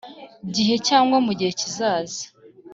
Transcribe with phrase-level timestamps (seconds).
[0.55, 2.21] Gihe cyangwa mu gihe kizaza